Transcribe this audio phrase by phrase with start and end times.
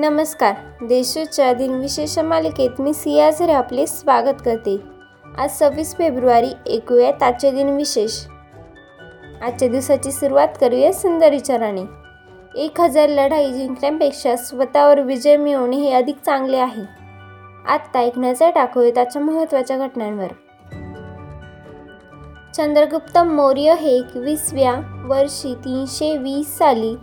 [0.00, 0.54] नमस्कार.
[0.84, 4.80] देशूच्या दिनविशेष मालिकेत मी सियाझरे आपले स्वागत करते.
[5.38, 8.26] आज सव्वीस फेब्रुवारी ऐकूयात आजचे दिनविशेष.
[9.42, 11.82] आजच्या दिवसाची सुरुवात करूया सुंदर विचाराने.
[12.54, 16.82] एक हजार लढाई जिंकण्यापेक्षा स्वतःवर विजय मिळवणे हे अधिक चांगले आहे.
[17.68, 20.28] आत्ता एक नजर टाकूया त्याच्या महत्त्वाच्या घटनांवर.
[22.54, 26.96] चंद्रगुप्त मौर्य हे एकवीसव्या वर्षी तीनशे वीस साली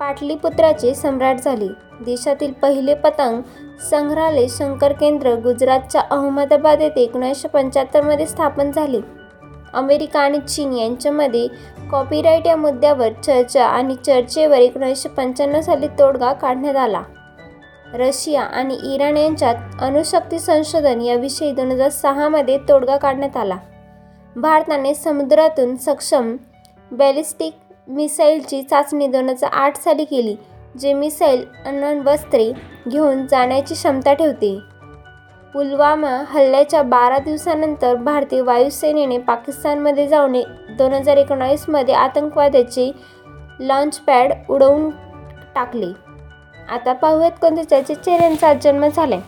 [0.00, 1.68] पाटलीपुत्राचे सम्राट झाले.
[2.00, 3.42] देशातील पहिले पतंग
[3.90, 9.00] संग्रहालय शंकर केंद्र गुजरातच्या अहमदाबाद येथे एकोणीसशे पंच्याहत्तरमध्ये स्थापन झाले.
[9.72, 11.46] अमेरिका आणि चीन यांच्यामध्ये
[11.90, 17.02] कॉपीराईट या मुद्द्यावर चर्चा आणि चर्चेवर एकोणीसशे पंच्याण्णव साली तोडगा काढण्यात आला.
[17.94, 23.56] रशिया आणि इराण यांच्यात अणुशक्ती संशोधन याविषयी दोन हजार सहामध्ये तोडगा काढण्यात आला.
[24.36, 26.36] भारताने समुद्रातून सक्षम
[26.92, 27.52] बॅलिस्टिक
[27.88, 30.36] मिसाईलची चाचणी दोन हजार आठ साली केली
[30.80, 32.52] जे मिसाईल अण्वस्त्रे
[32.88, 34.58] घेऊन जाण्याची क्षमता ठेवते.
[35.54, 40.36] पुलवामा हल्ल्याच्या बारा दिवसानंतर भारतीय वायुसेनेने पाकिस्तानमध्ये जाऊन
[40.78, 42.90] दोन हजार एकोणावीसमध्ये आतंकवाद्याचे
[43.60, 44.90] लॉन्चपॅड उडवून
[45.54, 45.92] टाकले.
[46.70, 49.20] आता पाहूयात कोणत्या चर्चेचे यांचा जन्म झालाय.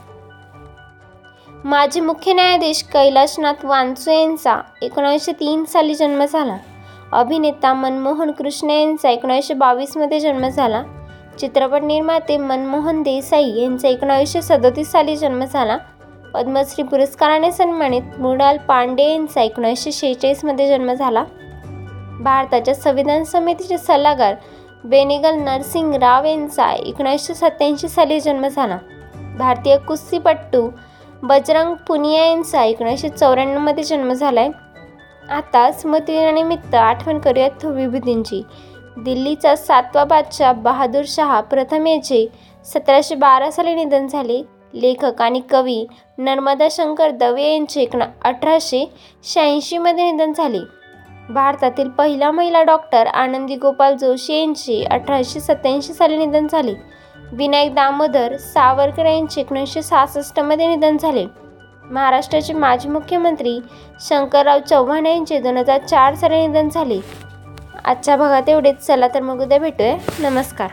[1.64, 6.56] माजी मुख्य न्यायाधीश कैलाशनाथ वानसो यांचा एकोणीसशे तीन साली जन्म झाला.
[7.12, 10.82] अभिनेता मनमोहन कृष्ण यांचा एकोणीसशे बावीसमध्ये जन्म झाला.
[11.38, 15.76] चित्रपट निर्माते मनमोहन देसाई यांचा एकोणीसशे सदतीस साली जन्म झाला.
[16.34, 21.24] पद्मश्री पुरस्काराने सन्मानित मृणाल पांडे यांचा एकोणीसशे शेहेचाळीसमध्ये जन्म झाला.
[22.20, 24.34] भारताच्या संविधान समितीचे सल्लागार
[24.84, 28.78] बेनेगल नरसिंग राव यांचा एकोणीसशे सत्याऐंशी साली जन्म झाला.
[29.38, 30.68] भारतीय कुस्तीपट्टू
[31.22, 34.69] बजरंग पुनिया यांचा एकोणीसशे चौऱ्याण्णवमध्ये जन्म झाला आहे
[35.30, 38.42] आता स्मृतिदिनानिमित्त आठवण करूयात विभूतींची
[38.98, 42.26] दिल्लीचा सातवा बादशाह बहादूर शहा प्रथम याचे
[42.64, 44.42] सतराशे बारा साली निधन झाले.
[44.74, 45.86] लेखक आणि कवी
[46.18, 48.84] नर्मदा शंकर दवे यांचे एक अठराशे
[49.24, 50.58] शहाऐंशीमध्ये निधन झाले.
[51.30, 56.74] भारतातील पहिला महिला डॉक्टर आनंदी गोपाल जोशी यांचे अठराशे सत्याऐंशी साली निधन झाले.
[57.32, 61.26] विनायक दामोदर सावरकर यांचे एकोणीसशे सहासष्टमध्ये निधन झाले.
[61.90, 63.60] महाराष्ट्राचे माजी मुख्यमंत्री
[64.00, 67.00] शंकरराव चव्हाण यांचे दोन हजार चार साली निधन झाले.
[67.84, 68.86] आजच्या भागात एवढेच.
[68.86, 70.30] चला तर मग उद्या भेटूया.
[70.30, 70.70] नमस्कार.